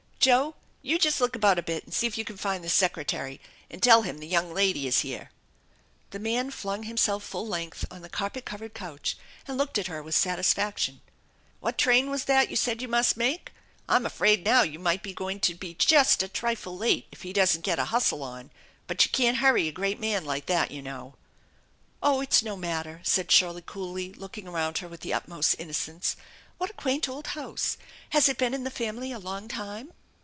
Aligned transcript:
Joe, 0.21 0.53
you 0.83 0.99
jest 0.99 1.19
look 1.19 1.35
about 1.35 1.57
a 1.57 1.63
bit 1.63 1.83
and 1.83 1.91
see 1.91 2.05
if 2.05 2.15
you 2.15 2.23
can 2.23 2.37
find 2.37 2.63
the 2.63 2.69
Secretary, 2.69 3.41
and 3.71 3.81
tell 3.81 4.03
him 4.03 4.19
the 4.19 4.27
young 4.27 4.53
lady 4.53 4.85
is 4.85 4.97
here/' 4.99 5.29
The 6.11 6.19
man 6.19 6.51
flung 6.51 6.83
himself 6.83 7.23
full 7.23 7.47
length 7.47 7.85
on 7.89 8.03
the 8.03 8.07
carpet 8.07 8.45
covered 8.45 8.75
couch 8.75 9.17
and 9.47 9.57
looked 9.57 9.79
at 9.79 9.87
her 9.87 10.03
with 10.03 10.13
satisfaction. 10.13 11.01
"What 11.59 11.79
train 11.79 12.11
was 12.11 12.25
that 12.25 12.51
you 12.51 12.55
said 12.55 12.83
you 12.83 12.87
must 12.87 13.17
make? 13.17 13.51
I'm 13.89 14.05
afraid 14.05 14.45
now 14.45 14.61
you 14.61 14.77
might 14.77 15.01
be 15.01 15.11
going 15.11 15.39
to 15.39 15.55
be 15.55 15.73
just 15.73 16.21
a 16.21 16.27
trifle 16.27 16.77
late 16.77 17.07
if 17.11 17.23
he 17.23 17.33
don't 17.33 17.59
get 17.63 17.79
a 17.79 17.85
hustle 17.85 18.21
on, 18.21 18.51
but 18.85 19.03
you 19.03 19.09
can't 19.09 19.37
hurry 19.37 19.67
a 19.67 19.71
great 19.71 19.99
man 19.99 20.23
like 20.23 20.45
that 20.45 20.69
you 20.69 20.83
know."" 20.83 21.15
Oh, 22.03 22.21
it's 22.21 22.43
no 22.43 22.55
matter!" 22.55 23.01
said 23.03 23.31
Shirley 23.31 23.63
coolly, 23.65 24.13
looking 24.13 24.47
around 24.47 24.77
her 24.79 24.87
with 24.87 24.99
the 24.99 25.13
utmost 25.13 25.55
innocence." 25.57 26.15
What 26.59 26.69
a 26.69 26.73
quaint 26.73 27.09
old 27.09 27.25
house! 27.25 27.75
Has 28.11 28.29
it 28.29 28.37
been 28.37 28.53
in 28.53 28.65
the 28.65 28.69
family 28.69 29.11
a 29.11 29.17
long 29.17 29.47
time 29.47 29.93